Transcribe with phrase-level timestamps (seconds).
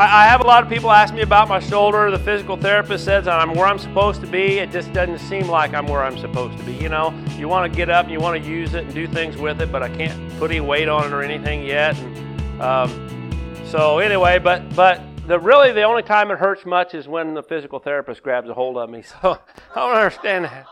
[0.00, 2.10] I, I, have a lot of people ask me about my shoulder.
[2.10, 4.58] The physical therapist says I'm where I'm supposed to be.
[4.58, 6.72] It just doesn't seem like I'm where I'm supposed to be.
[6.72, 9.06] You know, you want to get up and you want to use it and do
[9.06, 11.98] things with it, but I can't put any weight on it or anything yet.
[11.98, 17.06] And, um, so anyway, but but the really the only time it hurts much is
[17.06, 19.02] when the physical therapist grabs a hold of me.
[19.20, 19.38] So
[19.76, 20.64] I don't understand that.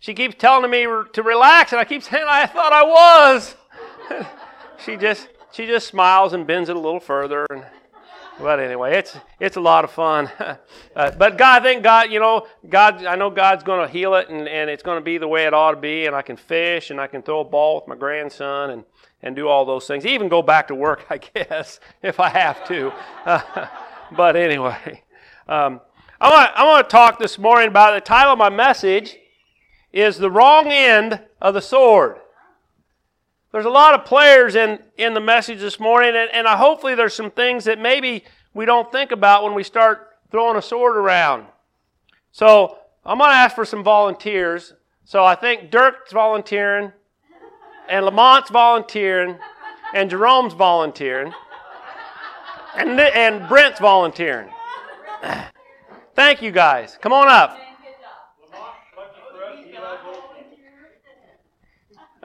[0.00, 3.56] She keeps telling me to relax, and I keep saying I thought I was.
[4.86, 7.62] she just she just smiles and bends it a little further and
[8.40, 10.30] but anyway, it's it's a lot of fun.
[10.38, 10.56] uh,
[11.12, 14.28] but God, I think God, you know, God, I know God's going to heal it,
[14.28, 16.06] and, and it's going to be the way it ought to be.
[16.06, 18.84] And I can fish, and I can throw a ball with my grandson, and
[19.22, 20.04] and do all those things.
[20.04, 22.92] Even go back to work, I guess, if I have to.
[23.24, 23.66] Uh,
[24.16, 25.02] but anyway,
[25.48, 25.80] um,
[26.20, 29.16] I want I want to talk this morning about the title of my message
[29.92, 32.16] is the wrong end of the sword.
[33.54, 36.96] There's a lot of players in, in the message this morning, and, and I, hopefully
[36.96, 40.96] there's some things that maybe we don't think about when we start throwing a sword
[40.96, 41.46] around.
[42.32, 44.74] So I'm going to ask for some volunteers.
[45.04, 46.90] So I think Dirk's volunteering,
[47.88, 49.38] and Lamont's volunteering,
[49.94, 51.32] and Jerome's volunteering,
[52.76, 54.50] and, and Brent's volunteering.
[56.16, 56.98] Thank you guys.
[57.00, 57.56] Come on up.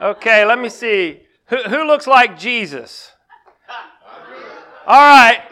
[0.00, 1.20] Okay, let me see.
[1.46, 3.12] Who, who looks like Jesus?
[4.86, 5.42] All right.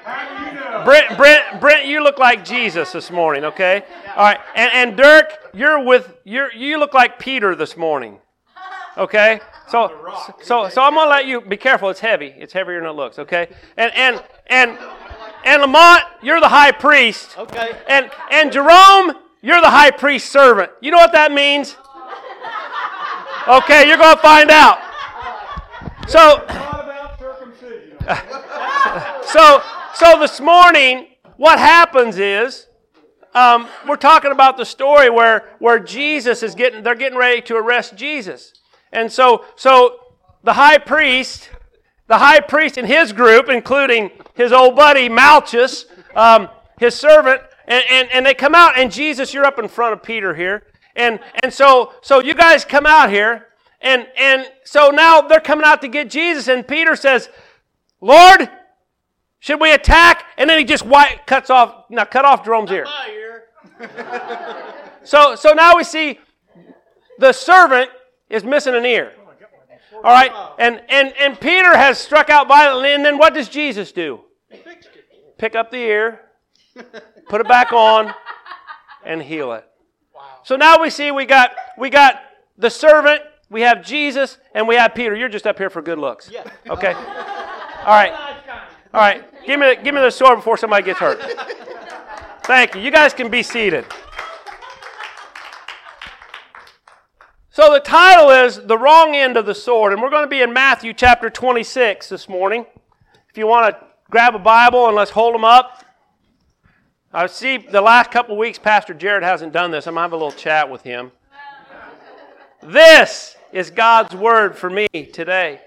[0.84, 3.82] Brent, Brent, Brent, you look like Jesus this morning, okay?
[4.16, 4.40] All right.
[4.54, 8.18] And, and Dirk, you're with, you're, you look like Peter this morning,
[8.96, 9.40] okay?
[9.68, 12.34] So, so, so I'm going to let you, be careful, it's heavy.
[12.36, 13.48] It's heavier than it looks, okay?
[13.76, 14.78] And, and, and,
[15.44, 17.36] and Lamont, you're the high priest.
[17.36, 17.72] Okay.
[17.86, 19.12] And, and Jerome,
[19.42, 20.72] you're the high priest servant.
[20.80, 21.76] You know what that means?
[23.48, 24.78] Okay, you're going to find out.
[26.06, 26.44] So,
[29.24, 29.62] so,
[29.94, 31.06] so this morning,
[31.38, 32.66] what happens is,
[33.34, 37.56] um, we're talking about the story where, where Jesus is getting, they're getting ready to
[37.56, 38.52] arrest Jesus.
[38.92, 39.98] And so, so
[40.44, 41.48] the high priest,
[42.06, 47.82] the high priest and his group, including his old buddy Malchus, um, his servant, and,
[47.88, 50.64] and, and they come out, and Jesus, you're up in front of Peter here.
[50.98, 53.46] And, and so, so you guys come out here,
[53.80, 57.30] and, and so now they're coming out to get Jesus, and Peter says,
[58.00, 58.50] Lord,
[59.38, 60.24] should we attack?
[60.36, 62.86] And then he just white, cuts off, now cut off Jerome's ear.
[65.04, 66.18] so, so now we see
[67.18, 67.90] the servant
[68.28, 69.12] is missing an ear.
[69.94, 73.92] All right, and, and, and Peter has struck out violently, and then what does Jesus
[73.92, 74.20] do?
[75.38, 76.20] Pick up the ear,
[77.28, 78.12] put it back on,
[79.04, 79.64] and heal it.
[80.42, 82.22] So now we see we got we got
[82.56, 85.14] the servant, we have Jesus, and we have Peter.
[85.14, 86.30] You're just up here for good looks.
[86.30, 86.44] Yeah.
[86.68, 86.92] Okay.
[86.92, 88.12] All right.
[88.92, 89.24] All right.
[89.46, 91.20] Give me the, give me the sword before somebody gets hurt.
[92.44, 92.80] Thank you.
[92.80, 93.84] You guys can be seated.
[97.50, 100.42] So the title is The Wrong End of the Sword, and we're going to be
[100.42, 102.64] in Matthew chapter 26 this morning.
[103.28, 105.84] If you want to grab a Bible and let's hold them up.
[107.12, 109.86] I see the last couple weeks Pastor Jared hasn't done this.
[109.86, 111.10] I'm going to have a little chat with him.
[112.62, 115.60] This is God's word for me today.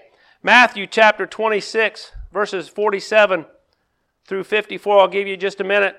[0.44, 3.44] Matthew chapter 26, verses 47
[4.24, 5.00] through 54.
[5.00, 5.96] I'll give you just a minute.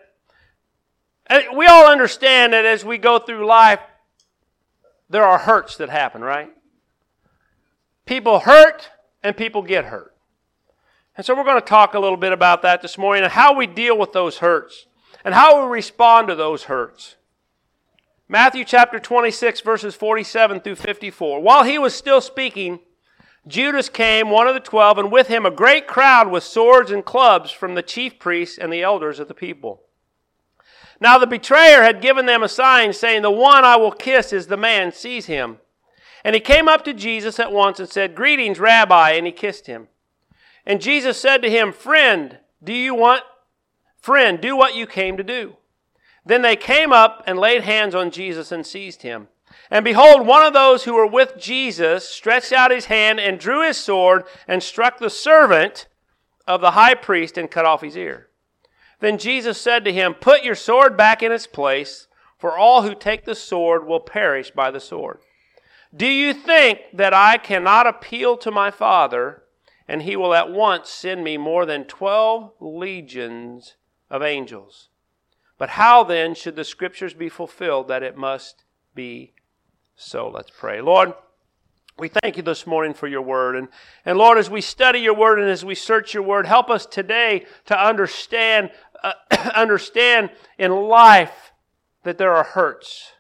[1.54, 3.82] We all understand that as we go through life,
[5.10, 6.52] there are hurts that happen, right?
[8.06, 8.90] People hurt
[9.22, 10.16] and people get hurt.
[11.18, 13.54] And so we're going to talk a little bit about that this morning and how
[13.54, 14.86] we deal with those hurts
[15.24, 17.16] and how we respond to those hurts.
[18.28, 21.40] Matthew chapter 26, verses 47 through 54.
[21.42, 22.80] While he was still speaking,
[23.48, 27.04] Judas came, one of the twelve, and with him a great crowd with swords and
[27.04, 29.82] clubs from the chief priests and the elders of the people.
[31.02, 34.48] Now the betrayer had given them a sign, saying, The one I will kiss is
[34.48, 35.58] the man, seize him.
[36.24, 39.68] And he came up to Jesus at once and said, Greetings, Rabbi, and he kissed
[39.68, 39.90] him.
[40.66, 43.24] And Jesus said to him, Friend, do you want,
[44.04, 45.56] friend, do what you came to do.
[46.26, 49.30] Then they came up and laid hands on Jesus and seized him.
[49.72, 53.66] And behold, one of those who were with Jesus stretched out his hand and drew
[53.66, 55.88] his sword and struck the servant
[56.46, 58.28] of the high priest and cut off his ear.
[59.00, 62.08] Then Jesus said to him, Put your sword back in its place,
[62.38, 65.20] for all who take the sword will perish by the sword.
[65.96, 69.44] Do you think that I cannot appeal to my Father,
[69.88, 73.76] and he will at once send me more than twelve legions
[74.14, 74.90] of angels?
[75.58, 78.64] But how then should the scriptures be fulfilled that it must
[78.94, 79.34] be
[79.96, 80.30] so?
[80.30, 80.82] Let's pray.
[80.82, 81.14] Lord,
[81.98, 83.56] we thank you this morning for your word.
[83.56, 83.68] And,
[84.06, 86.86] and Lord, as we study your word and as we search your word, help us
[86.86, 88.70] today to understand
[89.04, 89.14] uh,
[89.56, 91.52] understand in life
[92.04, 93.14] that there are hurts,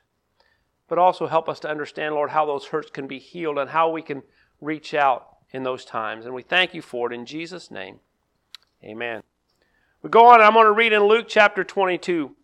[0.87, 3.89] but also help us to understand, Lord, how those hurts can be healed and how
[3.89, 4.21] we can
[4.61, 6.25] reach out in those times.
[6.25, 7.99] And we thank you for it in Jesus' name.
[8.83, 9.23] Amen.
[10.03, 12.35] We go on, I'm going to read in Luke chapter 22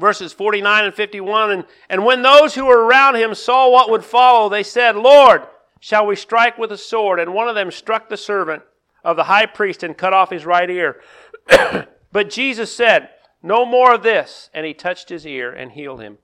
[0.00, 1.50] verses 49 and 51.
[1.50, 5.42] And, and when those who were around him saw what would follow, they said, Lord,
[5.80, 7.20] shall we strike with a sword?
[7.20, 8.62] And one of them struck the servant
[9.04, 11.00] of the high priest and cut off his right ear.
[12.12, 13.10] but Jesus said,
[13.42, 14.50] No more of this.
[14.54, 16.18] And he touched his ear and healed him.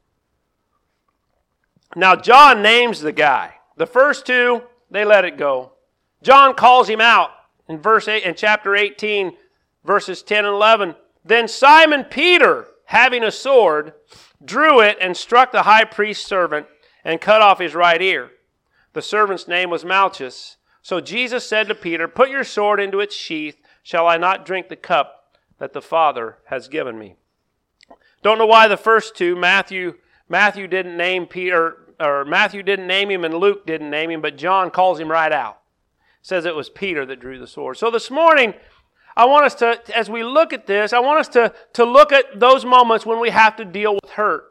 [1.97, 3.55] Now, John names the guy.
[3.77, 5.73] The first two, they let it go.
[6.23, 7.31] John calls him out
[7.69, 9.33] in verse 8 in chapter 18
[9.85, 10.95] verses 10 and 11.
[11.25, 13.93] Then Simon Peter having a sword,
[14.45, 16.67] drew it and struck the high priest's servant
[17.05, 18.33] and cut off his right ear.
[18.95, 20.57] The servant's name was Malchus.
[20.83, 23.61] So Jesus said to Peter, Put your sword into its sheath.
[23.85, 27.15] Shall I not drink the cup that the Father has given me?
[28.25, 29.95] Don't know why the first two, Matthew,
[30.29, 34.37] Matthew didn't name Peter, or Matthew didn't name him and Luke didn't name him, but
[34.37, 35.61] John calls him right out.
[36.23, 37.77] Says it was Peter that drew the sword.
[37.77, 38.55] So this morning,
[39.17, 42.13] I want us to, as we look at this, I want us to, to look
[42.13, 44.45] at those moments when we have to deal with hurt.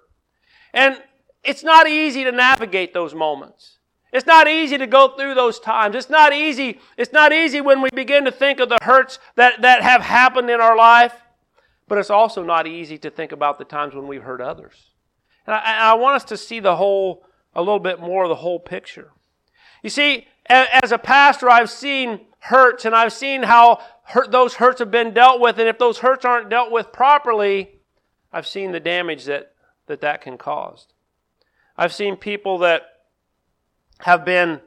[0.74, 1.02] And
[1.44, 3.80] it's not easy to navigate those moments.
[4.12, 5.96] It's not easy to go through those times.
[5.96, 6.80] It's not easy.
[6.98, 10.50] It's not easy when we begin to think of the hurts that, that have happened
[10.50, 11.14] in our life.
[11.88, 14.92] But it's also not easy to think about the times when we've hurt others.
[15.46, 17.24] And I, I want us to see the whole,
[17.56, 19.12] a little bit more of the whole picture.
[19.84, 23.80] You see, as a pastor, I've seen hurts and I've seen how
[24.10, 25.58] hurt, those hurts have been dealt with.
[25.58, 27.80] And if those hurts aren't dealt with properly,
[28.32, 29.54] I've seen the damage that
[29.90, 30.88] that, that can cause.
[31.76, 32.84] I've seen people that
[34.02, 34.62] have been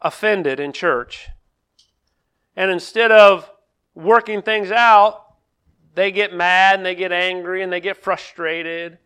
[0.00, 1.28] offended in church.
[2.56, 3.50] And instead of
[3.94, 5.22] working things out,
[5.94, 8.98] they get mad and they get angry and they get frustrated.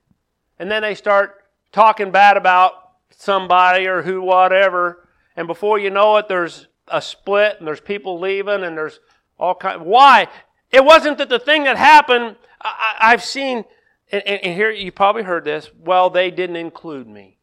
[0.58, 2.74] And then they start talking bad about
[3.10, 5.08] somebody or who, whatever.
[5.34, 9.00] And before you know it, there's a split and there's people leaving and there's
[9.38, 9.82] all kind.
[9.82, 10.28] Why?
[10.70, 12.36] It wasn't that the thing that happened.
[12.60, 13.64] I, have seen,
[14.10, 15.70] and, and here you probably heard this.
[15.78, 17.38] Well, they didn't include me.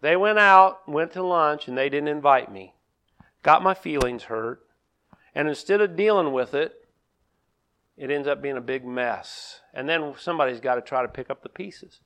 [0.00, 2.74] They went out, went to lunch, and they didn't invite me.
[3.42, 4.60] Got my feelings hurt,
[5.34, 6.74] and instead of dealing with it,
[7.96, 9.60] it ends up being a big mess.
[9.74, 12.00] And then somebody's got to try to pick up the pieces.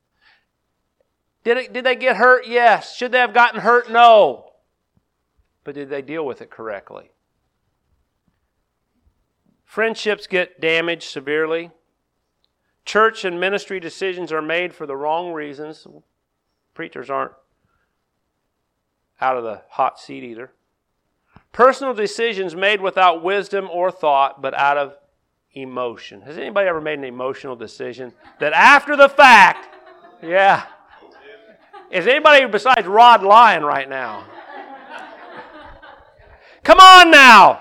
[1.45, 2.49] Did, it, did they get hurt?
[2.49, 2.97] Yes.
[2.97, 3.91] Should they have gotten hurt?
[3.91, 4.51] No.
[5.63, 7.11] But did they deal with it correctly?
[9.75, 11.73] Friendships get damaged severely.
[12.85, 15.85] Church and ministry decisions are made for the wrong reasons.
[16.75, 17.33] Preachers aren't
[19.21, 20.53] out of the hot seat either.
[21.51, 24.95] Personal decisions made without wisdom or thought, but out of
[25.55, 26.21] emotion.
[26.21, 29.75] Has anybody ever made an emotional decision that after the fact,
[30.23, 30.67] yeah.
[31.91, 34.25] Is anybody besides Rod lying right now?
[36.63, 37.61] Come on now.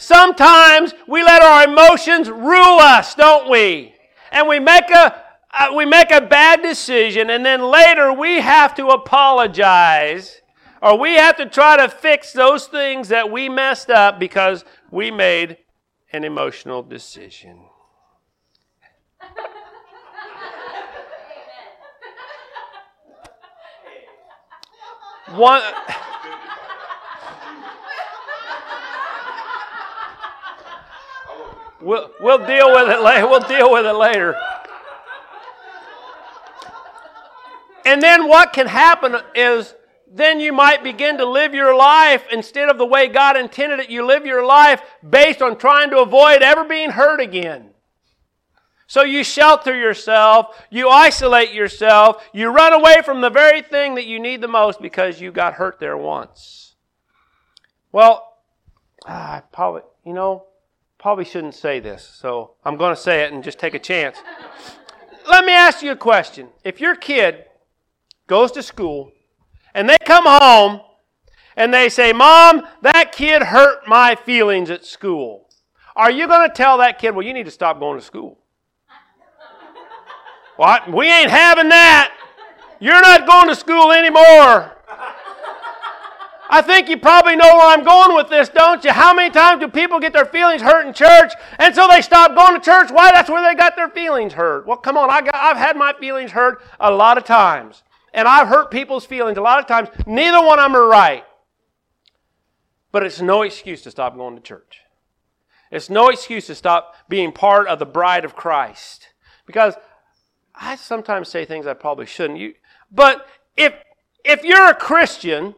[0.00, 3.94] Sometimes we let our emotions rule us, don't we?
[4.32, 8.74] And we make a uh, we make a bad decision and then later we have
[8.76, 10.40] to apologize
[10.80, 15.10] or we have to try to fix those things that we messed up because we
[15.10, 15.58] made
[16.12, 17.58] an emotional decision.
[25.34, 25.60] One
[31.80, 33.26] We'll, we'll deal with it later.
[33.26, 34.36] We'll deal with it later.
[37.84, 39.74] And then what can happen is
[40.12, 43.90] then you might begin to live your life instead of the way God intended it.
[43.90, 47.70] You live your life based on trying to avoid ever being hurt again.
[48.86, 54.06] So you shelter yourself, you isolate yourself, you run away from the very thing that
[54.06, 56.74] you need the most because you got hurt there once.
[57.92, 58.36] Well,
[59.06, 60.46] ah, probably, you know,
[61.00, 64.18] probably shouldn't say this, so I'm going to say it and just take a chance.
[65.28, 66.48] Let me ask you a question.
[66.62, 67.46] If your kid
[68.26, 69.10] goes to school
[69.74, 70.82] and they come home
[71.56, 75.48] and they say, Mom, that kid hurt my feelings at school,
[75.96, 78.38] are you going to tell that kid, Well, you need to stop going to school?
[80.56, 80.92] what?
[80.92, 82.14] We ain't having that.
[82.78, 84.76] You're not going to school anymore.
[86.52, 88.90] I think you probably know where I'm going with this, don't you?
[88.90, 92.34] How many times do people get their feelings hurt in church and so they stop
[92.34, 92.90] going to church?
[92.90, 93.12] Why?
[93.12, 94.66] That's where they got their feelings hurt.
[94.66, 97.84] Well, come on, I got, I've had my feelings hurt a lot of times.
[98.12, 99.90] And I've hurt people's feelings a lot of times.
[100.06, 101.24] Neither one of them are right.
[102.90, 104.80] But it's no excuse to stop going to church.
[105.70, 109.06] It's no excuse to stop being part of the bride of Christ.
[109.46, 109.74] Because
[110.52, 112.40] I sometimes say things I probably shouldn't.
[112.40, 112.54] You,
[112.90, 113.72] but if
[114.24, 115.54] if you're a Christian,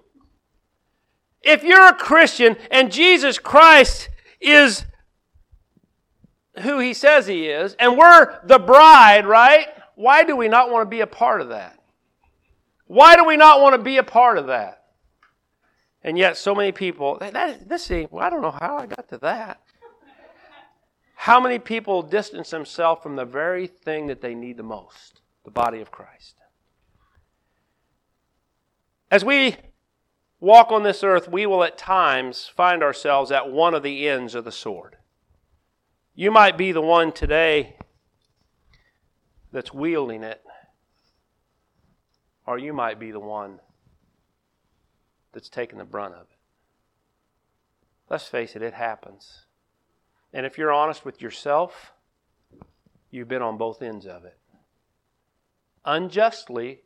[1.42, 4.08] if you're a Christian and Jesus Christ
[4.40, 4.84] is
[6.60, 9.68] who he says he is, and we're the bride, right?
[9.94, 11.78] Why do we not want to be a part of that?
[12.86, 14.84] Why do we not want to be a part of that?
[16.04, 19.08] And yet, so many people, that, this see, well, I don't know how I got
[19.10, 19.60] to that.
[21.14, 25.52] How many people distance themselves from the very thing that they need the most the
[25.52, 26.36] body of Christ?
[29.10, 29.56] As we
[30.42, 34.34] walk on this earth, we will at times find ourselves at one of the ends
[34.34, 34.96] of the sword.
[36.16, 37.76] You might be the one today
[39.52, 40.42] that's wielding it,
[42.44, 43.60] or you might be the one
[45.32, 46.38] that's taking the brunt of it.
[48.10, 49.46] Let's face it, it happens.
[50.32, 51.92] And if you're honest with yourself,
[53.12, 54.38] you've been on both ends of it.
[55.84, 56.80] Unjustly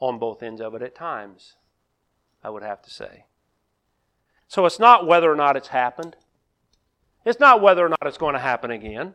[0.00, 1.56] on both ends of it at times,
[2.42, 3.24] I would have to say.
[4.48, 6.16] So it's not whether or not it's happened.
[7.24, 9.14] It's not whether or not it's going to happen again.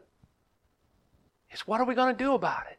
[1.49, 2.77] It's what are we going to do about it?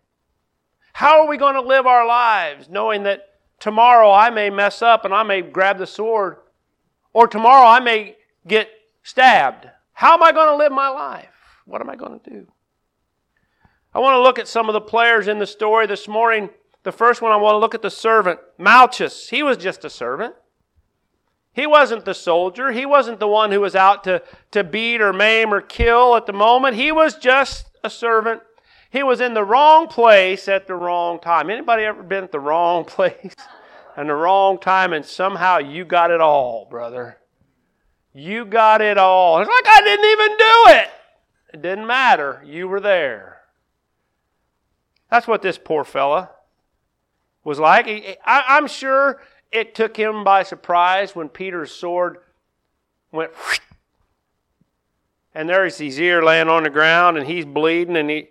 [0.93, 3.29] How are we going to live our lives knowing that
[3.61, 6.37] tomorrow I may mess up and I may grab the sword,
[7.13, 8.69] or tomorrow I may get
[9.03, 9.69] stabbed?
[9.93, 11.29] How am I going to live my life?
[11.65, 12.47] What am I going to do?
[13.95, 16.51] I want to look at some of the players in the story this morning.
[16.89, 19.29] The first one, I want to look at the servant, Malchus.
[19.29, 20.35] He was just a servant.
[21.53, 22.73] He wasn't the soldier.
[22.73, 26.25] He wasn't the one who was out to, to beat or maim or kill at
[26.25, 26.77] the moment.
[26.77, 28.41] He was just a servant.
[28.89, 31.51] He was in the wrong place at the wrong time.
[31.51, 33.37] Anybody ever been at the wrong place
[33.95, 37.19] and the wrong time and somehow you got it all, brother?
[38.15, 39.43] You got it all.
[39.43, 40.89] It's like I didn't even do it.
[41.53, 42.43] It didn't matter.
[42.47, 43.43] You were there.
[45.11, 46.31] That's what this poor fella
[47.45, 47.87] was like.
[48.25, 52.19] I, am sure it took him by surprise when Peter's sword
[53.13, 53.31] went
[55.35, 58.29] and there's his ear laying on the ground and he's bleeding and he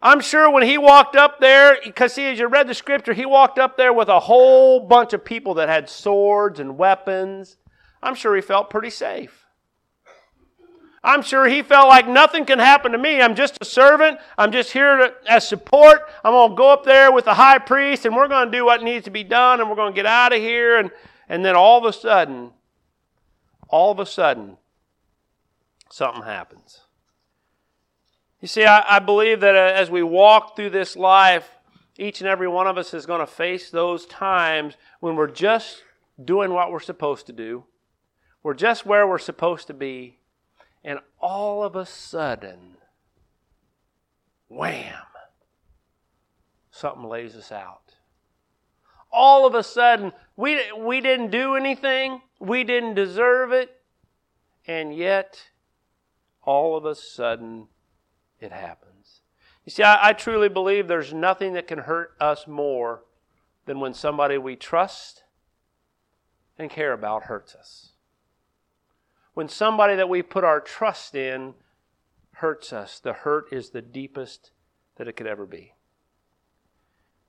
[0.00, 3.26] I'm sure when he walked up there, because see, as you read the scripture, he
[3.26, 7.56] walked up there with a whole bunch of people that had swords and weapons
[8.02, 9.45] I'm sure he felt pretty safe.
[11.06, 13.20] I'm sure he felt like nothing can happen to me.
[13.22, 14.18] I'm just a servant.
[14.36, 16.00] I'm just here to, as support.
[16.24, 18.64] I'm going to go up there with the high priest and we're going to do
[18.64, 20.78] what needs to be done and we're going to get out of here.
[20.78, 20.90] And,
[21.28, 22.50] and then all of a sudden,
[23.68, 24.56] all of a sudden,
[25.90, 26.80] something happens.
[28.40, 31.48] You see, I, I believe that uh, as we walk through this life,
[31.96, 35.82] each and every one of us is going to face those times when we're just
[36.22, 37.64] doing what we're supposed to do
[38.46, 40.20] we're just where we're supposed to be,
[40.86, 42.76] and all of a sudden,
[44.48, 44.94] wham,
[46.70, 47.96] something lays us out.
[49.10, 53.80] All of a sudden, we, we didn't do anything, we didn't deserve it,
[54.68, 55.48] and yet,
[56.44, 57.66] all of a sudden,
[58.38, 59.22] it happens.
[59.64, 63.02] You see, I, I truly believe there's nothing that can hurt us more
[63.64, 65.24] than when somebody we trust
[66.56, 67.95] and care about hurts us
[69.36, 71.52] when somebody that we put our trust in
[72.36, 74.50] hurts us, the hurt is the deepest
[74.96, 75.74] that it could ever be.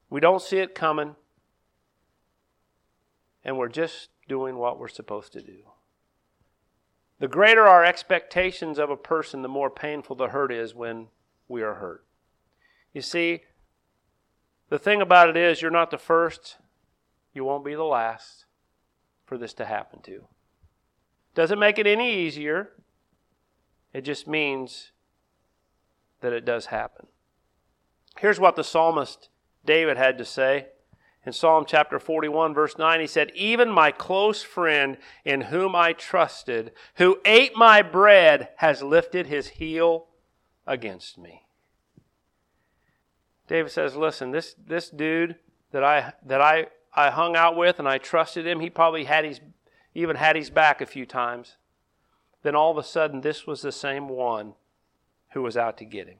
[0.09, 1.17] We don't see it coming,
[3.43, 5.57] and we're just doing what we're supposed to do.
[7.19, 11.07] The greater our expectations of a person, the more painful the hurt is when
[11.49, 12.05] we are hurt.
[12.93, 13.41] You see,
[14.69, 16.55] the thing about it is, you're not the first,
[17.33, 18.45] you won't be the last
[19.25, 20.23] for this to happen to.
[21.37, 22.71] Doesn't make it any easier.
[23.93, 24.91] It just means
[26.21, 27.05] that it does happen.
[28.17, 29.29] Here's what the psalmist
[29.63, 30.69] David had to say.
[31.27, 35.93] In Psalm chapter 41, verse 9, he said, Even my close friend in whom I
[35.93, 40.07] trusted, who ate my bread, has lifted his heel
[40.65, 41.43] against me.
[43.47, 45.35] David says, Listen, this, this dude
[45.69, 46.65] that I that I,
[46.95, 49.39] I hung out with and I trusted him, he probably had his
[49.97, 51.57] even had his back a few times.
[52.43, 54.53] Then all of a sudden, this was the same one
[55.31, 56.19] who was out to get him.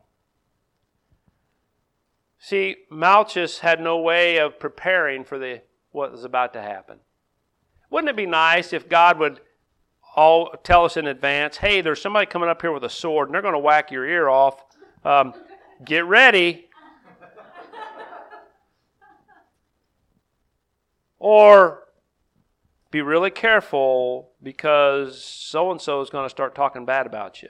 [2.39, 6.98] See, Malchus had no way of preparing for the, what was about to happen.
[7.91, 9.41] Wouldn't it be nice if God would
[10.15, 13.36] all tell us in advance, hey, there's somebody coming up here with a sword and
[13.36, 14.65] they're going to whack your ear off.
[15.05, 15.36] Um,
[15.86, 16.67] get ready.
[21.19, 21.87] or
[22.89, 27.50] be really careful because so and so is going to start talking bad about you.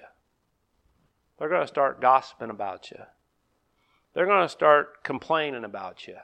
[1.38, 2.98] They're going to start gossiping about you.
[4.13, 6.15] They're going to start complaining about you.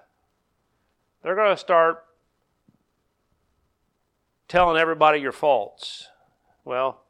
[1.22, 2.04] They're going to start
[4.48, 6.08] telling everybody your faults.
[6.66, 7.04] Well,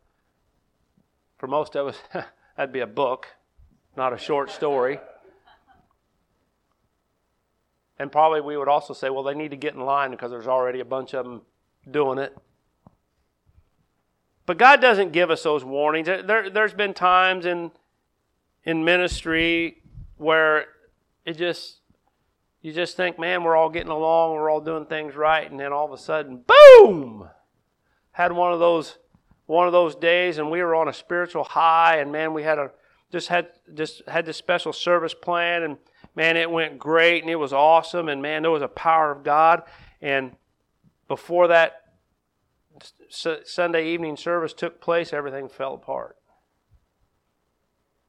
[1.37, 1.97] for most of us,
[2.57, 3.27] that'd be a book,
[3.95, 4.99] not a short story.
[7.97, 10.47] And probably we would also say, well, they need to get in line because there's
[10.47, 11.43] already a bunch of them
[11.89, 12.35] doing it.
[14.45, 16.07] But God doesn't give us those warnings.
[16.07, 17.71] There, has been times in,
[18.65, 19.81] in ministry
[20.17, 20.65] where
[21.25, 21.79] it just,
[22.61, 25.71] you just think, man, we're all getting along, we're all doing things right, and then
[25.71, 27.29] all of a sudden, boom!
[28.11, 28.97] Had one of those,
[29.45, 32.59] one of those days, and we were on a spiritual high, and man, we had
[32.59, 32.71] a,
[33.11, 35.77] just had, just had this special service plan, and
[36.15, 39.23] man, it went great, and it was awesome, and man, there was a power of
[39.23, 39.63] God,
[40.01, 40.35] and
[41.07, 41.81] before that
[43.09, 46.17] Sunday evening service took place, everything fell apart.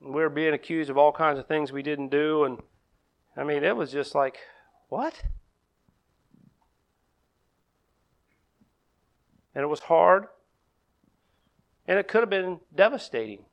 [0.01, 2.59] We were being accused of all kinds of things we didn't do, and
[3.37, 4.39] I mean, it was just like,
[4.89, 5.23] what?
[9.55, 10.27] And it was hard,
[11.87, 13.45] and it could have been devastating.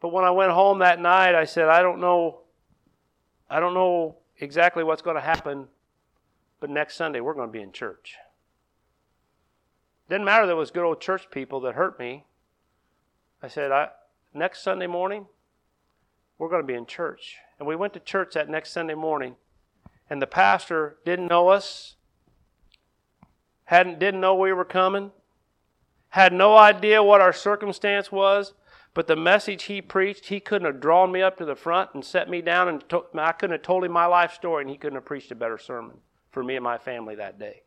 [0.00, 2.40] But when I went home that night, I said, I don't know,
[3.48, 5.68] I don't know exactly what's going to happen
[6.62, 8.14] but next Sunday, we're going to be in church.
[10.08, 12.24] Didn't matter that it was good old church people that hurt me.
[13.42, 13.88] I said, I,
[14.32, 15.26] next Sunday morning,
[16.38, 17.38] we're going to be in church.
[17.58, 19.34] And we went to church that next Sunday morning,
[20.08, 21.96] and the pastor didn't know us,
[23.64, 25.10] hadn't, didn't know we were coming,
[26.10, 28.54] had no idea what our circumstance was.
[28.94, 32.04] But the message he preached, he couldn't have drawn me up to the front and
[32.04, 34.76] set me down, and to, I couldn't have told him my life story, and he
[34.76, 35.96] couldn't have preached a better sermon
[36.32, 37.62] for me and my family that day.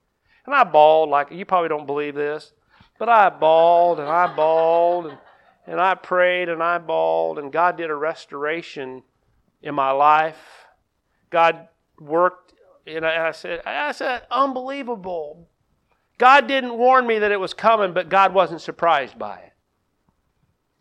[0.45, 2.51] And I bawled like you probably don't believe this,
[2.99, 5.17] but I bawled and I bawled and,
[5.65, 9.03] and I prayed and I bawled and God did a restoration
[9.61, 10.37] in my life.
[11.29, 11.67] God
[11.99, 12.53] worked
[12.85, 15.47] and I said, I said, unbelievable.
[16.17, 19.51] God didn't warn me that it was coming, but God wasn't surprised by it.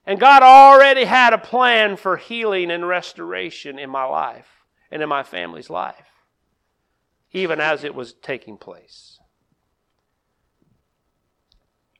[0.06, 4.48] And God already had a plan for healing and restoration in my life
[4.90, 6.13] and in my family's life
[7.34, 9.18] even as it was taking place.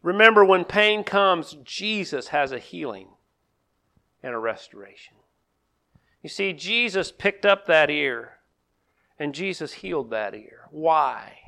[0.01, 3.09] Remember, when pain comes, Jesus has a healing
[4.23, 5.15] and a restoration.
[6.23, 8.35] You see, Jesus picked up that ear
[9.19, 10.69] and Jesus healed that ear.
[10.71, 11.39] Why?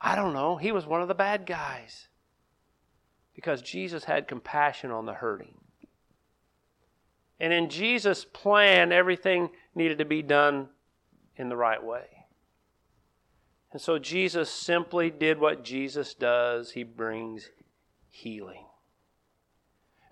[0.00, 0.56] I don't know.
[0.56, 2.08] He was one of the bad guys.
[3.34, 5.54] Because Jesus had compassion on the hurting.
[7.40, 10.68] And in Jesus' plan, everything needed to be done
[11.36, 12.11] in the right way.
[13.72, 17.50] And so Jesus simply did what Jesus does He brings
[18.10, 18.66] healing.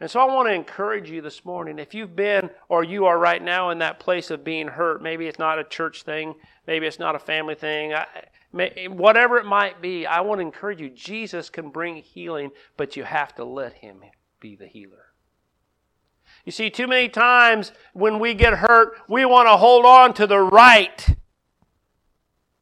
[0.00, 1.78] And so I want to encourage you this morning.
[1.78, 5.26] If you've been or you are right now in that place of being hurt, maybe
[5.26, 6.34] it's not a church thing,
[6.66, 8.06] maybe it's not a family thing, I,
[8.50, 10.88] may, whatever it might be, I want to encourage you.
[10.88, 14.00] Jesus can bring healing, but you have to let Him
[14.40, 15.04] be the healer.
[16.46, 20.26] You see, too many times when we get hurt, we want to hold on to
[20.26, 21.06] the right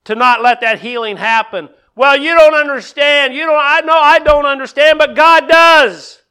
[0.09, 1.69] to not let that healing happen.
[1.95, 3.35] Well, you don't understand.
[3.35, 6.23] You don't, I know I don't understand, but God does.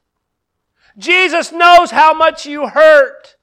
[0.97, 3.35] Jesus knows how much you hurt.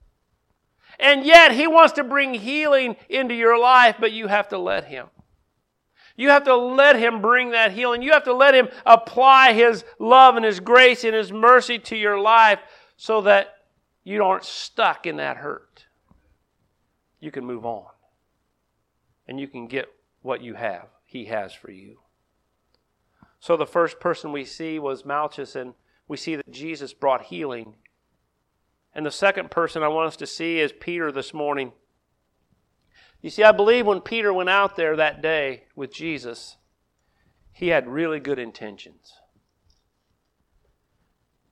[0.99, 4.87] And yet He wants to bring healing into your life, but you have to let
[4.87, 5.07] Him.
[6.17, 8.03] You have to let Him bring that healing.
[8.03, 11.97] You have to let Him apply His love and His grace and His mercy to
[11.97, 12.59] your life
[12.97, 13.55] so that
[14.03, 15.87] you aren't stuck in that hurt.
[17.21, 17.87] You can move on.
[19.29, 19.89] And you can get
[20.25, 21.99] what you have, He has for you.
[23.39, 25.75] So the first person we see was Malchus, and
[26.09, 27.75] we see that Jesus brought healing.
[28.95, 31.73] And the second person I want us to see is Peter this morning.
[33.21, 36.57] You see, I believe when Peter went out there that day with Jesus,
[37.53, 39.13] he had really good intentions.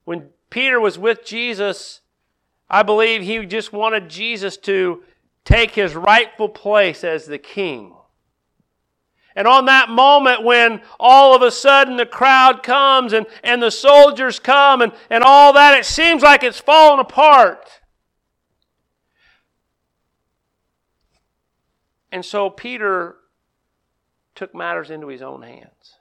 [0.03, 2.01] When Peter was with Jesus,
[2.71, 5.03] I believe he just wanted Jesus to
[5.45, 7.93] take his rightful place as the king.
[9.35, 13.71] And on that moment when all of a sudden the crowd comes and, and the
[13.71, 17.81] soldiers come and, and all that, it seems like it's fallen apart.
[22.11, 23.15] And so Peter
[24.35, 25.97] took matters into his own hands.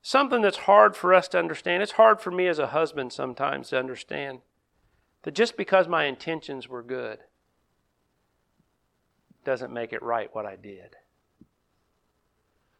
[0.00, 1.82] Something that's hard for us to understand.
[1.82, 4.38] It's hard for me as a husband sometimes to understand
[5.24, 7.18] that just because my intentions were good,
[9.48, 10.94] doesn't make it right what I did.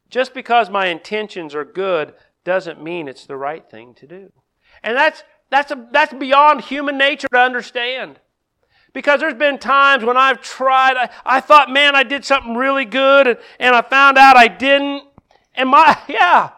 [0.07, 4.31] Just because my intentions are good doesn't mean it's the right thing to do.
[4.83, 8.19] And that's, that's, a, that's beyond human nature to understand.
[8.93, 12.85] Because there's been times when I've tried, I, I thought, man, I did something really
[12.85, 15.05] good, and, and I found out I didn't.
[15.55, 16.51] And my, yeah.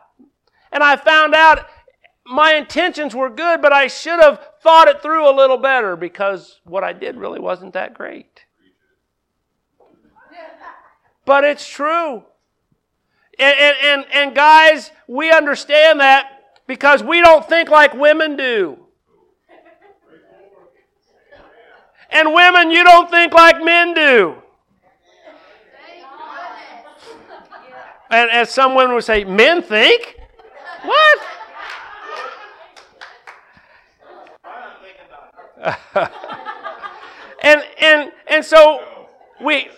[0.74, 1.68] And I found out
[2.26, 6.60] my intentions were good, but I should have thought it through a little better because
[6.66, 8.31] what I did really wasn't that great.
[11.32, 12.24] But it's true.
[13.40, 18.78] And, and, and, and guys, we understand that because we don't think like women do.
[22.10, 24.36] And women, you don't think like men do.
[28.10, 30.18] And as some women would say, men think?
[30.84, 31.20] What?
[37.42, 39.08] and and and so
[39.40, 39.70] we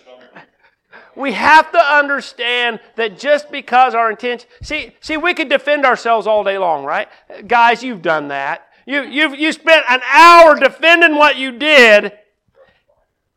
[1.16, 6.26] we have to understand that just because our intention see see we could defend ourselves
[6.26, 7.08] all day long right?
[7.46, 8.68] Guys you've done that.
[8.86, 12.12] You you've you spent an hour defending what you did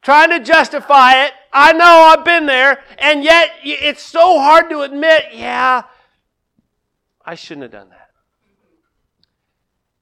[0.01, 1.33] trying to justify it.
[1.53, 5.83] I know i've been there and yet it's so hard to admit yeah
[7.25, 8.06] i shouldn't have done that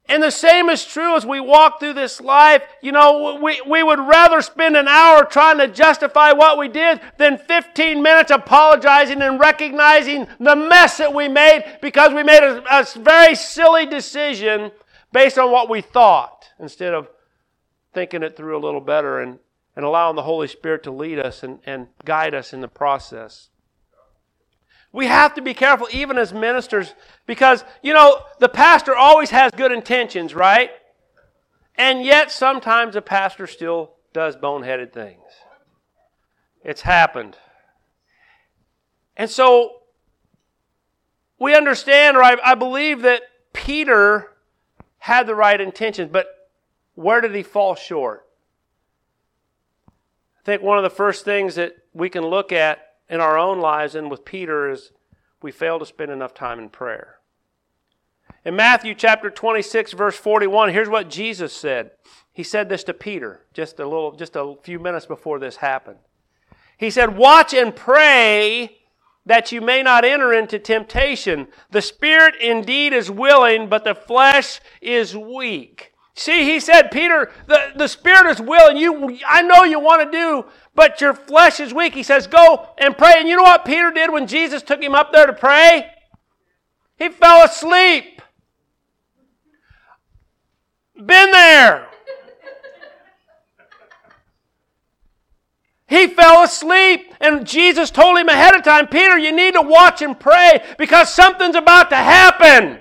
[0.08, 2.62] and the same is true as we walk through this life.
[2.82, 7.02] You know, we, we would rather spend an hour trying to justify what we did
[7.18, 12.63] than 15 minutes apologizing and recognizing the mess that we made because we made a,
[12.70, 14.72] a very silly decision
[15.12, 17.08] based on what we thought instead of
[17.94, 19.39] thinking it through a little better and,
[19.76, 23.50] and allowing the Holy Spirit to lead us and, and guide us in the process.
[24.95, 26.93] We have to be careful, even as ministers,
[27.25, 30.71] because, you know, the pastor always has good intentions, right?
[31.77, 35.19] And yet, sometimes a pastor still does boneheaded things.
[36.63, 37.36] It's happened.
[39.17, 39.81] And so,
[41.39, 44.31] we understand, or I, I believe that Peter
[44.99, 46.27] had the right intentions, but
[46.93, 48.25] where did he fall short?
[49.89, 53.60] I think one of the first things that we can look at in our own
[53.60, 54.91] lives and with Peter is
[55.41, 57.20] we fail to spend enough time in prayer.
[58.44, 61.91] In Matthew chapter 26 verse 41, here's what Jesus said.
[62.32, 66.00] He said this to Peter just a little just a few minutes before this happened.
[66.78, 68.82] He said, "Watch and pray
[69.26, 71.48] that you may not enter into temptation.
[71.72, 77.73] The spirit indeed is willing, but the flesh is weak." See, he said, Peter, the,
[77.75, 78.78] the spirit is willing.
[78.78, 81.93] You, I know you want to do, but your flesh is weak.
[81.93, 83.15] He says, go and pray.
[83.17, 85.91] And you know what Peter did when Jesus took him up there to pray?
[86.97, 88.21] He fell asleep.
[90.95, 91.89] Been there.
[95.88, 100.01] He fell asleep, and Jesus told him ahead of time, Peter, you need to watch
[100.01, 102.80] and pray because something's about to happen.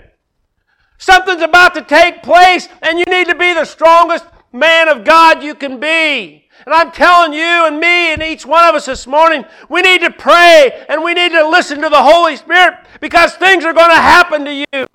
[0.98, 5.42] Something's about to take place, and you need to be the strongest man of God
[5.42, 6.44] you can be.
[6.64, 10.00] And I'm telling you and me and each one of us this morning, we need
[10.00, 13.90] to pray and we need to listen to the Holy Spirit because things are going
[13.90, 14.86] to happen to you.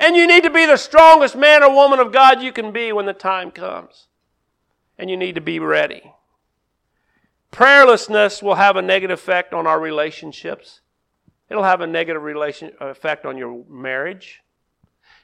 [0.00, 2.92] And you need to be the strongest man or woman of God you can be
[2.92, 4.06] when the time comes.
[4.96, 6.12] And you need to be ready.
[7.52, 10.80] Prayerlessness will have a negative effect on our relationships.
[11.50, 14.42] It'll have a negative relation, effect on your marriage.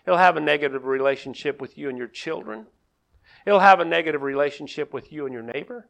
[0.07, 2.67] It'll have a negative relationship with you and your children.
[3.47, 5.88] It'll have a negative relationship with you and your neighbor.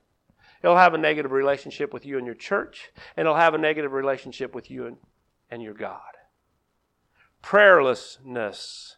[0.62, 2.90] It'll have a negative relationship with you and your church.
[3.16, 4.96] And it'll have a negative relationship with you and,
[5.50, 6.00] and your God.
[7.42, 8.94] Prayerlessness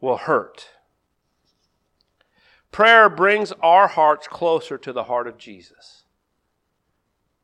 [0.00, 0.68] will hurt.
[2.70, 6.04] Prayer brings our hearts closer to the heart of Jesus.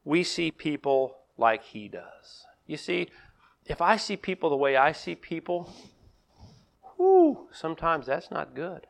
[0.04, 2.44] We see people like he does.
[2.66, 3.08] You see,
[3.66, 5.72] if I see people the way I see people,
[7.52, 8.86] sometimes that's not good.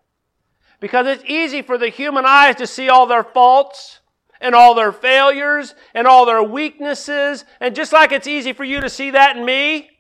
[0.81, 4.01] Because it's easy for the human eyes to see all their faults
[4.41, 8.81] and all their failures and all their weaknesses, and just like it's easy for you
[8.81, 9.91] to see that in me.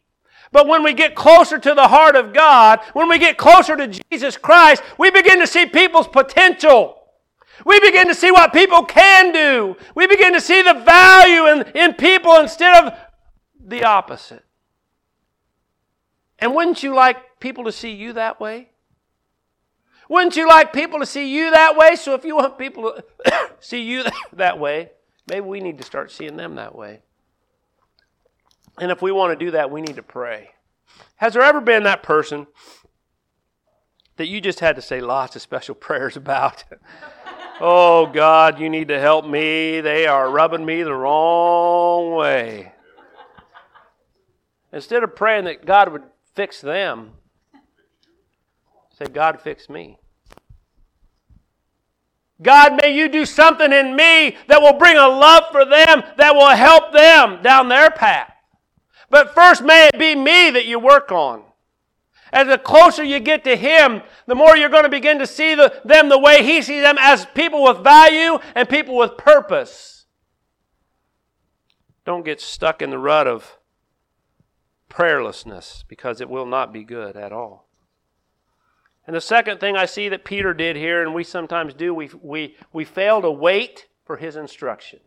[0.50, 3.88] But when we get closer to the heart of God, when we get closer to
[3.88, 6.98] Jesus Christ, we begin to see people's potential.
[7.64, 9.76] We begin to see what people can do.
[9.94, 12.92] We begin to see the value in, in people instead of
[13.64, 14.44] the opposite.
[16.42, 18.70] And wouldn't you like people to see you that way?
[20.08, 21.94] Wouldn't you like people to see you that way?
[21.94, 24.02] So if you want people to see you
[24.32, 24.90] that way,
[25.28, 27.02] maybe we need to start seeing them that way.
[28.80, 30.50] And if we want to do that, we need to pray.
[31.14, 32.48] Has there ever been that person
[34.16, 36.64] that you just had to say lots of special prayers about?
[37.64, 39.80] Oh, God, you need to help me.
[39.82, 42.72] They are rubbing me the wrong way.
[44.72, 46.02] Instead of praying that God would
[46.34, 47.12] fix them,
[48.98, 49.98] say, God, fix me.
[52.42, 56.34] God, may you do something in me that will bring a love for them, that
[56.34, 58.32] will help them down their path.
[59.10, 61.44] But first, may it be me that you work on.
[62.32, 65.54] As the closer you get to Him, the more you're going to begin to see
[65.54, 70.06] the, them the way He sees them as people with value and people with purpose.
[72.04, 73.58] Don't get stuck in the rut of
[74.92, 77.66] prayerlessness because it will not be good at all.
[79.06, 82.10] And the second thing I see that Peter did here, and we sometimes do, we,
[82.22, 85.00] we, we fail to wait for his instruction.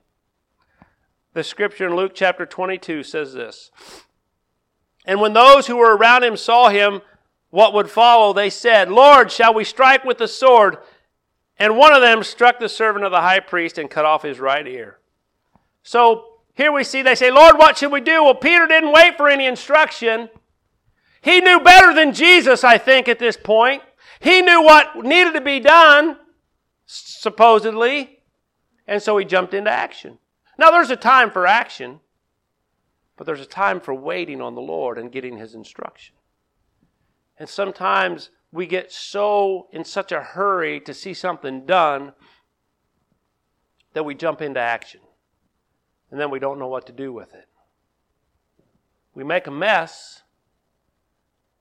[1.33, 3.71] The scripture in Luke chapter 22 says this
[5.05, 7.01] And when those who were around him saw him,
[7.51, 10.77] what would follow, they said, Lord, shall we strike with the sword?
[11.57, 14.41] And one of them struck the servant of the high priest and cut off his
[14.41, 14.99] right ear.
[15.83, 18.23] So here we see they say, Lord, what should we do?
[18.23, 20.29] Well, Peter didn't wait for any instruction.
[21.21, 23.83] He knew better than Jesus, I think, at this point.
[24.21, 26.17] He knew what needed to be done,
[26.85, 28.19] supposedly,
[28.87, 30.17] and so he jumped into action.
[30.57, 31.99] Now, there's a time for action,
[33.17, 36.15] but there's a time for waiting on the Lord and getting his instruction.
[37.37, 42.13] And sometimes we get so in such a hurry to see something done
[43.93, 45.01] that we jump into action.
[46.15, 47.45] And then we don't know what to do with it.
[49.13, 50.21] We make a mess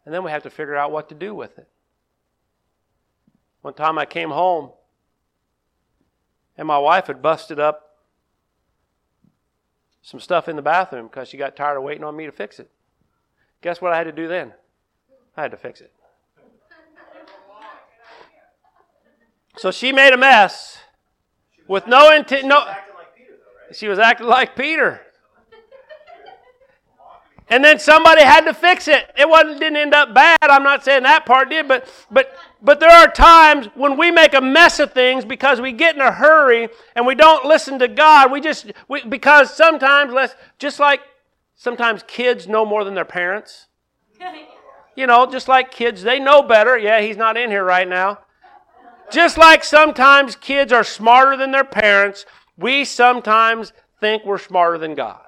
[0.05, 1.67] and then we have to figure out what to do with it.
[3.63, 4.71] One time I came home
[6.57, 7.97] and my wife had busted up
[10.03, 12.61] some stuff in the bathroom because she got tired of waiting on me to fix
[12.61, 12.71] it.
[13.61, 14.53] Guess what I had to do then?
[15.37, 15.93] I had to fix it.
[19.57, 20.79] So she made a mess
[21.67, 22.47] with no intent.
[22.47, 22.65] No,
[23.75, 25.01] she was acting like Peter.
[27.49, 29.11] And then somebody had to fix it.
[29.19, 30.39] It wasn't didn't end up bad.
[30.43, 34.33] I'm not saying that part did, but but but there are times when we make
[34.33, 37.89] a mess of things because we get in a hurry and we don't listen to
[37.89, 38.33] God.
[38.33, 41.01] We just we, because sometimes let's just like
[41.55, 43.67] sometimes kids know more than their parents.
[44.97, 46.79] You know, just like kids, they know better.
[46.79, 48.21] Yeah, he's not in here right now.
[49.11, 52.25] Just like sometimes kids are smarter than their parents,
[52.57, 55.21] we sometimes think we're smarter than God.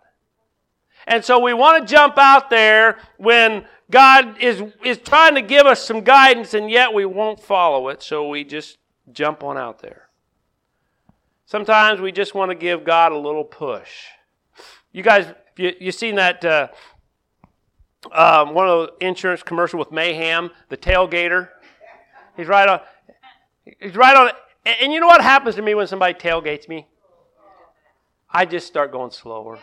[1.06, 5.66] And so we want to jump out there when God is, is trying to give
[5.66, 8.78] us some guidance, and yet we won't follow it, so we just
[9.12, 10.08] jump on out there.
[11.44, 14.06] Sometimes we just want to give God a little push.
[14.92, 16.68] You guys, you, you seen that uh,
[18.10, 21.50] um, one of the insurance commercial with Mayhem, the tailgater?
[22.36, 22.80] He's right on.
[23.80, 24.30] He's right on.
[24.64, 26.88] And, and you know what happens to me when somebody tailgates me?
[28.30, 29.58] I just start going slower.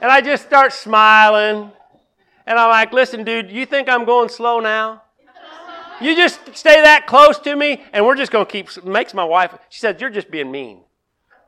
[0.00, 1.70] And I just start smiling.
[2.46, 5.02] And I'm like, listen, dude, you think I'm going slow now?
[6.00, 8.84] You just stay that close to me, and we're just going to keep.
[8.84, 9.56] Makes my wife.
[9.68, 10.82] She said, "You're just being mean."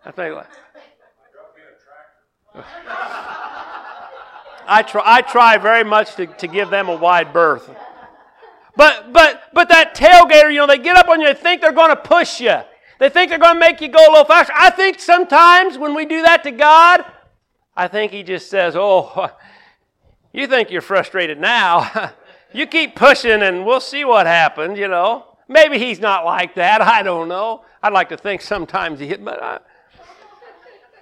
[0.05, 0.47] I think like.
[4.69, 5.03] I try.
[5.05, 7.69] I try very much to, to give them a wide berth.
[8.77, 11.27] But but but that tailgater, you know, they get up on you.
[11.27, 12.61] They think they're going to push you.
[12.99, 14.53] They think they're going to make you go a little faster.
[14.57, 17.05] I think sometimes when we do that to God,
[17.77, 19.31] I think he just says, Oh,
[20.33, 22.13] you think you're frustrated now.
[22.53, 25.37] you keep pushing and we'll see what happens, you know.
[25.49, 26.81] Maybe he's not like that.
[26.81, 27.65] I don't know.
[27.83, 29.59] I'd like to think sometimes he, but I,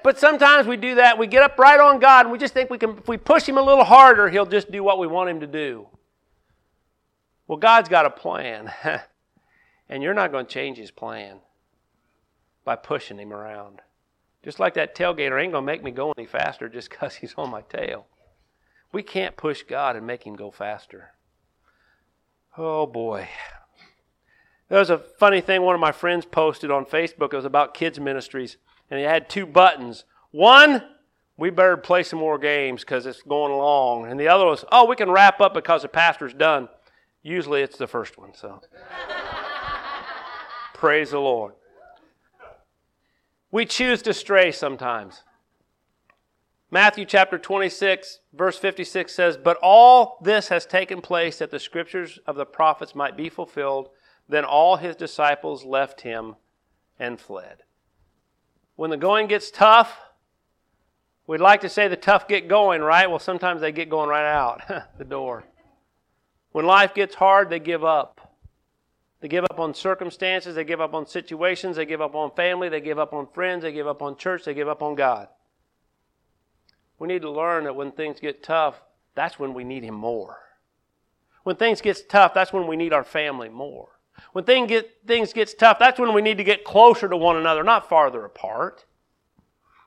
[0.02, 1.16] but sometimes we do that.
[1.16, 3.48] We get up right on God and we just think we can, if we push
[3.48, 5.86] him a little harder, he'll just do what we want him to do.
[7.46, 8.70] Well, God's got a plan.
[9.88, 11.38] and you're not going to change his plan
[12.64, 13.80] by pushing him around.
[14.42, 17.34] Just like that tailgater ain't going to make me go any faster just because he's
[17.36, 18.06] on my tail.
[18.92, 21.10] We can't push God and make him go faster.
[22.56, 23.28] Oh boy.
[24.68, 27.32] There was a funny thing one of my friends posted on Facebook.
[27.32, 28.56] It was about kids' ministries,
[28.90, 30.04] and he had two buttons.
[30.30, 30.82] One,
[31.36, 34.06] we better play some more games because it's going along.
[34.06, 36.68] And the other was, oh, we can wrap up because the pastor's done.
[37.22, 38.60] Usually it's the first one, so.
[40.74, 41.54] Praise the Lord.
[43.54, 45.22] We choose to stray sometimes.
[46.72, 52.18] Matthew chapter 26, verse 56 says, But all this has taken place that the scriptures
[52.26, 53.90] of the prophets might be fulfilled.
[54.28, 56.34] Then all his disciples left him
[56.98, 57.62] and fled.
[58.74, 60.00] When the going gets tough,
[61.28, 63.08] we'd like to say the tough get going, right?
[63.08, 64.62] Well, sometimes they get going right out
[64.98, 65.44] the door.
[66.50, 68.23] When life gets hard, they give up.
[69.24, 72.68] They give up on circumstances, they give up on situations, they give up on family,
[72.68, 75.28] they give up on friends, they give up on church, they give up on God.
[76.98, 78.82] We need to learn that when things get tough,
[79.14, 80.36] that's when we need Him more.
[81.42, 83.88] When things get tough, that's when we need our family more.
[84.32, 87.38] When thing get, things gets tough, that's when we need to get closer to one
[87.38, 88.84] another, not farther apart.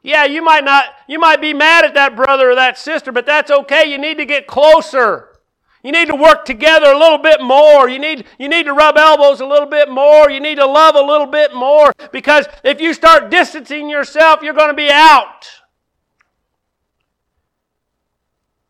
[0.02, 3.28] Yeah, you might not, you might be mad at that brother or that sister, but
[3.28, 3.86] that's okay.
[3.86, 5.37] You need to get closer.
[5.88, 7.88] You need to work together a little bit more.
[7.88, 10.30] You need, you need to rub elbows a little bit more.
[10.30, 11.94] You need to love a little bit more.
[12.12, 15.48] Because if you start distancing yourself, you're going to be out.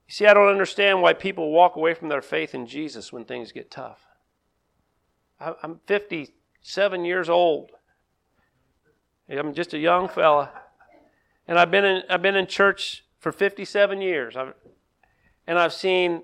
[0.07, 3.25] You see, I don't understand why people walk away from their faith in Jesus when
[3.25, 4.05] things get tough.
[5.39, 7.71] I'm 57 years old.
[9.27, 10.51] I'm just a young fella.
[11.47, 14.37] And I've been in, I've been in church for 57 years.
[14.37, 14.53] I've,
[15.47, 16.21] and I've seen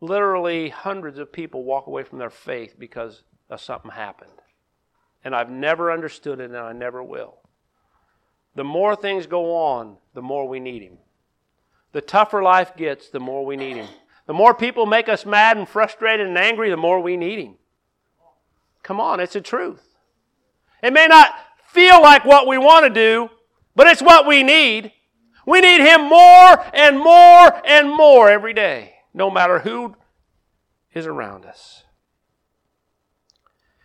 [0.00, 4.30] literally hundreds of people walk away from their faith because of something happened.
[5.24, 7.38] And I've never understood it and I never will.
[8.54, 10.98] The more things go on, the more we need Him.
[11.92, 13.88] The tougher life gets, the more we need Him.
[14.26, 17.54] The more people make us mad and frustrated and angry, the more we need Him.
[18.82, 19.96] Come on, it's the truth.
[20.82, 21.34] It may not
[21.68, 23.30] feel like what we want to do,
[23.74, 24.92] but it's what we need.
[25.46, 29.94] We need Him more and more and more every day, no matter who
[30.92, 31.84] is around us.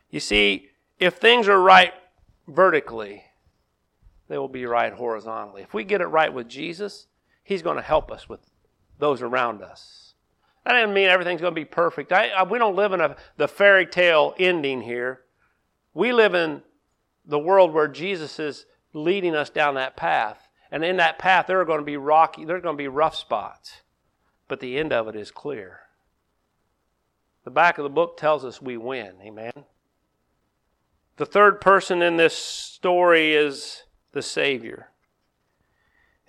[0.09, 1.93] You see, if things are right
[2.47, 3.23] vertically,
[4.27, 5.61] they will be right horizontally.
[5.61, 7.07] If we get it right with Jesus,
[7.43, 8.41] He's going to help us with
[8.97, 10.13] those around us.
[10.65, 12.11] That doesn't mean everything's going to be perfect.
[12.11, 15.21] I, I, we don't live in a, the fairy tale ending here.
[15.93, 16.61] We live in
[17.25, 20.47] the world where Jesus is leading us down that path.
[20.71, 22.87] And in that path, there are going to be rocky, there are going to be
[22.87, 23.81] rough spots.
[24.49, 25.81] But the end of it is clear.
[27.45, 29.13] The back of the book tells us we win.
[29.23, 29.53] Amen.
[31.15, 34.89] The third person in this story is the Savior.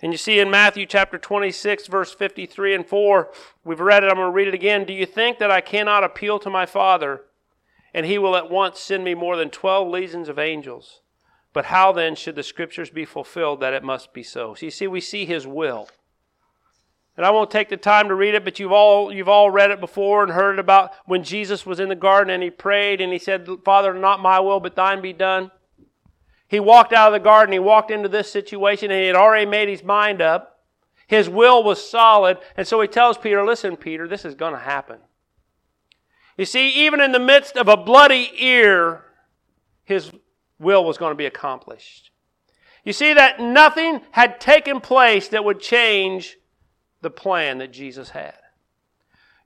[0.01, 3.31] And you see in Matthew chapter 26, verse 53 and 4,
[3.63, 4.85] we've read it, I'm going to read it again.
[4.85, 7.21] Do you think that I cannot appeal to my Father,
[7.93, 11.01] and he will at once send me more than 12 legions of angels?
[11.53, 14.53] But how then should the scriptures be fulfilled that it must be so?
[14.53, 15.87] So you see, we see his will.
[17.17, 19.69] And I won't take the time to read it, but you've all, you've all read
[19.69, 23.01] it before and heard it about when Jesus was in the garden and he prayed
[23.01, 25.51] and he said, Father, not my will, but thine be done.
[26.47, 29.45] He walked out of the garden, he walked into this situation, and he had already
[29.45, 30.59] made his mind up.
[31.07, 34.59] His will was solid, and so he tells Peter, Listen, Peter, this is going to
[34.59, 34.97] happen.
[36.37, 39.03] You see, even in the midst of a bloody ear,
[39.83, 40.11] his
[40.59, 42.11] will was going to be accomplished.
[42.83, 46.37] You see that nothing had taken place that would change
[47.01, 48.35] the plan that Jesus had.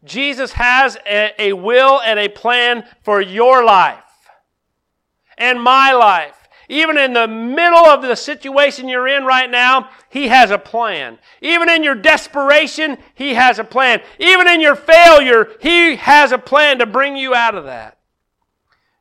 [0.03, 4.03] Jesus has a, a will and a plan for your life
[5.37, 6.35] and my life.
[6.67, 11.19] Even in the middle of the situation you're in right now, He has a plan.
[11.41, 14.01] Even in your desperation, He has a plan.
[14.19, 17.99] Even in your failure, He has a plan to bring you out of that.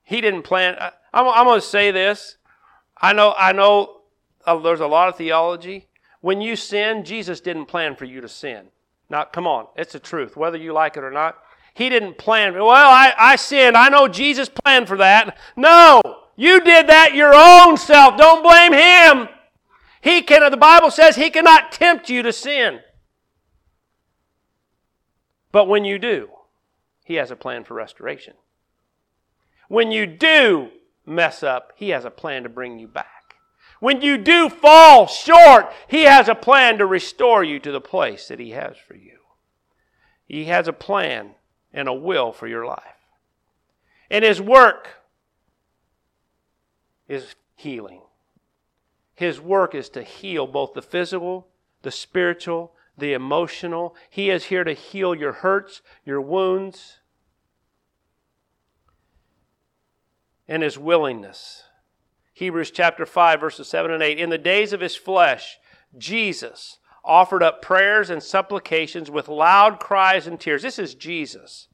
[0.03, 0.77] He didn't plan.
[0.79, 2.37] I'm, I'm going to say this.
[3.01, 4.03] I know, I know
[4.47, 5.89] uh, there's a lot of theology.
[6.25, 8.69] When you sin, Jesus didn't plan for you to sin.
[9.11, 11.37] Now, come on, it's the truth, whether you like it or not.
[11.75, 12.55] He didn't plan.
[12.55, 13.77] Well, I, I sinned.
[13.77, 15.37] I know Jesus planned for that.
[15.55, 16.01] No.
[16.35, 18.17] You did that your own self.
[18.17, 19.29] Don't blame him.
[20.01, 22.81] He can, the Bible says he cannot tempt you to sin.
[25.53, 26.31] But when you do,
[27.05, 28.33] he has a plan for restoration.
[29.69, 30.71] When you do
[31.05, 33.24] mess up, he has a plan to bring you back.
[33.85, 38.29] When you do fall short, he has a plan to restore you to the place
[38.29, 39.19] that he has for you.
[40.25, 41.33] He has a plan
[41.71, 42.81] and a will for your life.
[44.11, 44.89] And his work
[47.09, 48.01] is healing.
[49.15, 51.49] His work is to heal both the physical,
[51.83, 53.95] the spiritual, the emotional.
[54.09, 57.01] He is here to heal your hurts, your wounds,
[60.49, 61.65] and his willingness.
[62.35, 64.19] Hebrews chapter 5, verses 7 and 8.
[64.19, 65.59] In the days of his flesh,
[65.97, 70.63] Jesus offered up prayers and supplications with loud cries and tears.
[70.63, 71.69] This is Jesus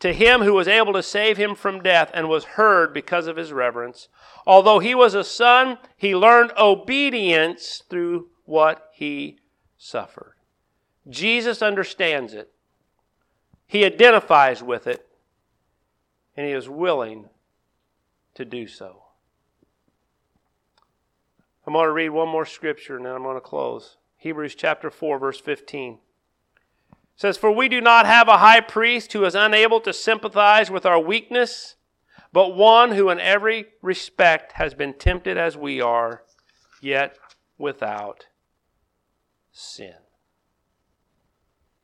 [0.00, 3.36] to him who was able to save him from death and was heard because of
[3.36, 4.08] his reverence.
[4.46, 9.38] Although he was a son, he learned obedience through what he
[9.76, 10.34] suffered.
[11.08, 12.52] Jesus understands it.
[13.66, 15.06] He identifies with it,
[16.36, 17.28] and he is willing
[18.34, 19.02] to do so.
[21.68, 23.98] I'm going to read one more scripture and then I'm going to close.
[24.16, 25.98] Hebrews chapter 4, verse 15
[27.14, 30.86] says, For we do not have a high priest who is unable to sympathize with
[30.86, 31.76] our weakness,
[32.32, 36.22] but one who in every respect has been tempted as we are,
[36.80, 37.18] yet
[37.58, 38.28] without
[39.52, 39.96] sin.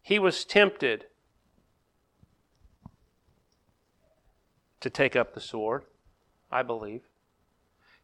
[0.01, 1.09] He was tempted
[4.81, 5.85] to take up the sword,
[6.51, 7.03] I believe.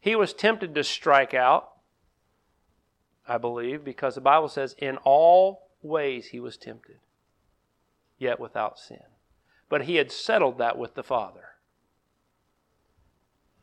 [0.01, 1.73] He was tempted to strike out,
[3.27, 6.97] I believe, because the Bible says, in all ways he was tempted,
[8.17, 9.03] yet without sin.
[9.69, 11.49] But he had settled that with the Father.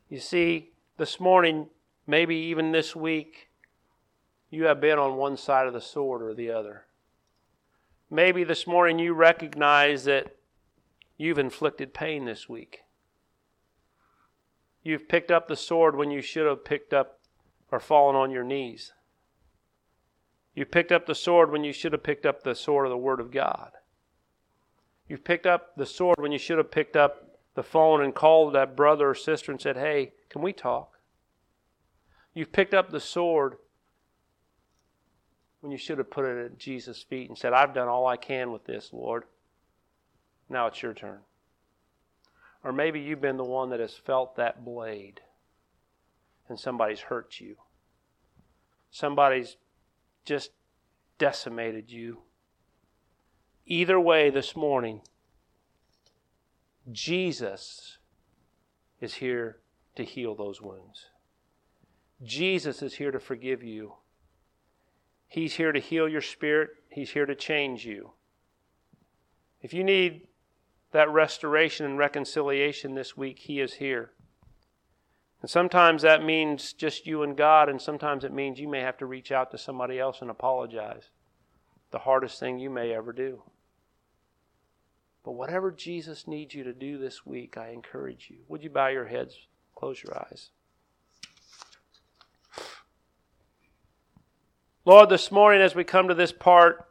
[0.08, 1.66] You see, this morning,
[2.06, 3.48] maybe even this week,
[4.48, 6.84] you have been on one side of the sword or the other.
[8.10, 10.36] Maybe this morning you recognize that
[11.18, 12.84] you've inflicted pain this week.
[14.82, 17.20] You've picked up the sword when you should have picked up
[17.70, 18.92] or fallen on your knees.
[20.54, 22.96] You've picked up the sword when you should have picked up the sword of the
[22.96, 23.72] Word of God.
[25.08, 28.54] You've picked up the sword when you should have picked up the phone and called
[28.54, 30.98] that brother or sister and said, Hey, can we talk?
[32.34, 33.56] You've picked up the sword
[35.60, 38.16] when you should have put it at Jesus' feet and said, I've done all I
[38.16, 39.24] can with this, Lord.
[40.48, 41.18] Now it's your turn.
[42.64, 45.20] Or maybe you've been the one that has felt that blade
[46.48, 47.56] and somebody's hurt you.
[48.90, 49.56] Somebody's
[50.24, 50.50] just
[51.18, 52.18] decimated you.
[53.66, 55.02] Either way, this morning,
[56.90, 57.98] Jesus
[59.00, 59.58] is here
[59.94, 61.06] to heal those wounds.
[62.22, 63.94] Jesus is here to forgive you.
[65.26, 68.12] He's here to heal your spirit, He's here to change you.
[69.60, 70.27] If you need
[70.92, 74.12] that restoration and reconciliation this week, He is here.
[75.40, 78.98] And sometimes that means just you and God, and sometimes it means you may have
[78.98, 81.10] to reach out to somebody else and apologize.
[81.90, 83.42] The hardest thing you may ever do.
[85.24, 88.38] But whatever Jesus needs you to do this week, I encourage you.
[88.48, 89.36] Would you bow your heads,
[89.74, 90.50] close your eyes?
[94.84, 96.87] Lord, this morning as we come to this part,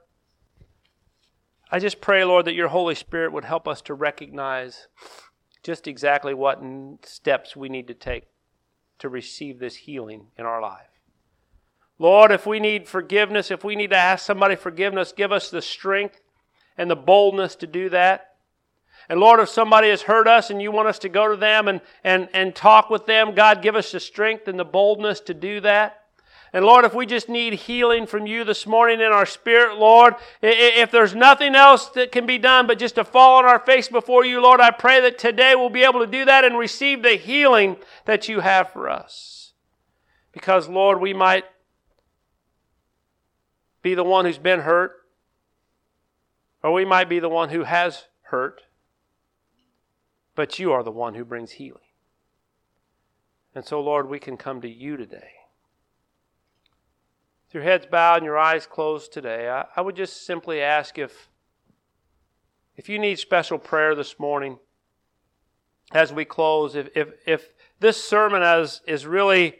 [1.69, 4.87] I just pray, Lord, that your Holy Spirit would help us to recognize
[5.63, 6.61] just exactly what
[7.03, 8.23] steps we need to take
[8.99, 11.01] to receive this healing in our life.
[11.99, 15.61] Lord, if we need forgiveness, if we need to ask somebody forgiveness, give us the
[15.61, 16.21] strength
[16.77, 18.35] and the boldness to do that.
[19.09, 21.67] And Lord, if somebody has hurt us and you want us to go to them
[21.67, 25.33] and, and, and talk with them, God, give us the strength and the boldness to
[25.33, 25.96] do that.
[26.53, 30.15] And Lord, if we just need healing from you this morning in our spirit, Lord,
[30.41, 33.89] if there's nothing else that can be done but just to fall on our face
[33.89, 37.03] before you, Lord, I pray that today we'll be able to do that and receive
[37.03, 39.53] the healing that you have for us.
[40.31, 41.45] Because, Lord, we might
[43.81, 44.93] be the one who's been hurt,
[46.63, 48.61] or we might be the one who has hurt,
[50.35, 51.81] but you are the one who brings healing.
[53.53, 55.36] And so, Lord, we can come to you today.
[57.47, 60.97] With your heads bowed and your eyes closed today, I, I would just simply ask
[60.97, 61.29] if,
[62.75, 64.59] if you need special prayer this morning
[65.93, 69.55] as we close, if, if, if this sermon has, is really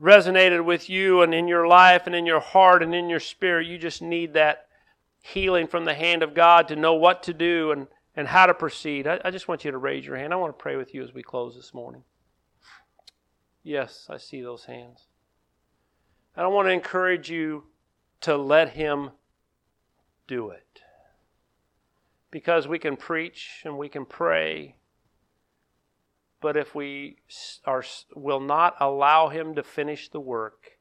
[0.00, 3.68] resonated with you and in your life and in your heart and in your spirit,
[3.68, 4.66] you just need that
[5.22, 7.86] healing from the hand of God to know what to do and,
[8.16, 10.32] and how to proceed, I, I just want you to raise your hand.
[10.32, 12.02] I want to pray with you as we close this morning.
[13.62, 15.06] Yes, I see those hands.
[16.36, 17.64] I want to encourage you
[18.22, 19.10] to let Him
[20.26, 20.80] do it.
[22.30, 24.76] Because we can preach and we can pray,
[26.40, 27.16] but if we
[27.64, 27.82] are,
[28.14, 30.72] will not allow Him to finish the work,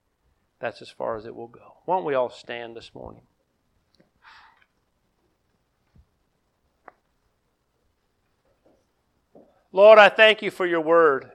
[0.59, 1.77] that's as far as it will go.
[1.85, 3.21] Why don't we all stand this morning?
[9.71, 11.31] Lord, I thank you for your word.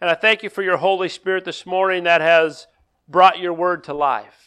[0.00, 2.66] And I thank you for your Holy Spirit this morning that has
[3.08, 4.38] brought your word to life.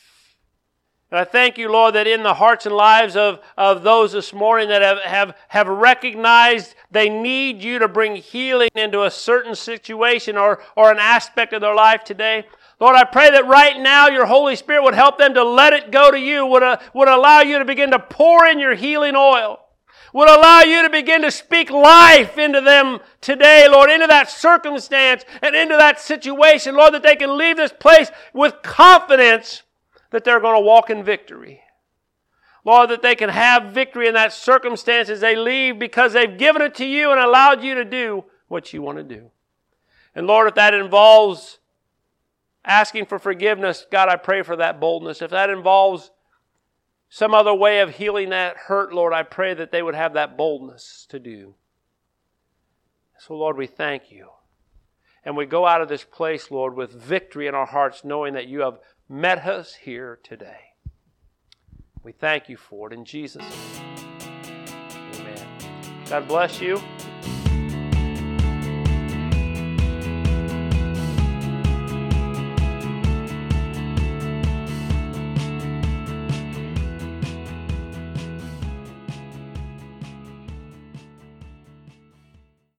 [1.11, 4.33] And I thank you, Lord, that in the hearts and lives of, of those this
[4.33, 9.55] morning that have, have, have recognized they need you to bring healing into a certain
[9.55, 12.45] situation or, or an aspect of their life today.
[12.79, 15.91] Lord, I pray that right now your Holy Spirit would help them to let it
[15.91, 19.15] go to you, would, uh, would allow you to begin to pour in your healing
[19.15, 19.64] oil
[20.16, 25.26] would allow you to begin to speak life into them today, Lord, into that circumstance
[25.41, 29.63] and into that situation, Lord, that they can leave this place with confidence
[30.11, 31.59] that they're going to walk in victory.
[32.63, 36.61] Lord, that they can have victory in that circumstance as they leave because they've given
[36.61, 39.32] it to you and allowed you to do what you want to do.
[40.16, 41.59] And Lord, if that involves
[42.63, 45.22] asking for forgiveness, God, I pray for that boldness.
[45.22, 46.09] If that involves
[47.09, 50.37] some other way of healing that hurt, Lord, I pray that they would have that
[50.37, 51.55] boldness to do.
[53.19, 54.29] So, Lord, we thank you.
[55.23, 58.47] And we go out of this place, Lord, with victory in our hearts, knowing that
[58.47, 58.79] you have
[59.09, 60.73] met us here today.
[62.03, 64.07] We thank you for it in Jesus' name.
[65.15, 65.47] Amen.
[66.07, 66.79] God bless you.